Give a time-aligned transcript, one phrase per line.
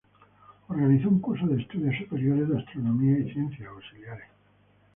[0.67, 4.25] Organizó un curso de Estudios Superiores de Astronomía y Ciencias Auxiliares.